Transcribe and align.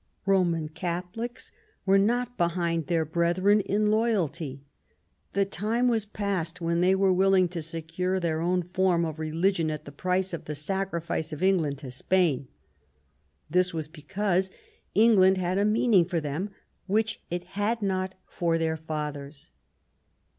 Roman 0.25 0.67
Catholics 0.67 1.51
were 1.85 1.99
not 1.99 2.35
behind 2.35 2.87
their 2.87 3.05
brethren 3.05 3.59
in 3.61 3.91
loyalty. 3.91 4.63
The 5.33 5.45
time 5.45 5.87
was 5.89 6.05
past 6.07 6.59
when 6.59 6.81
they 6.81 6.95
were 6.95 7.13
willing 7.13 7.47
to 7.49 7.61
secure 7.61 8.19
their 8.19 8.41
own 8.41 8.63
form 8.63 9.05
of 9.05 9.19
religion 9.19 9.69
at 9.69 9.85
the 9.85 9.91
price 9.91 10.33
of 10.33 10.45
the 10.45 10.55
sacrifice 10.55 11.31
of 11.31 11.43
England 11.43 11.77
to 11.77 11.91
Spain. 11.91 12.47
This 13.47 13.75
was 13.75 13.87
because 13.87 14.49
England 14.95 15.37
had 15.37 15.59
a 15.59 15.65
meaning 15.65 16.05
for 16.05 16.19
them 16.19 16.49
which 16.87 17.21
it 17.29 17.43
had 17.43 17.83
not 17.83 18.15
for 18.27 18.57
their 18.57 18.77
fathers. 18.77 19.51